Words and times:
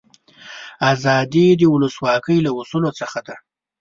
آزادي 0.91 1.47
د 1.57 1.61
ولسواکي 1.73 2.37
له 2.45 2.51
اصولو 2.61 2.89
څخه 2.99 3.19
ده. 3.27 3.35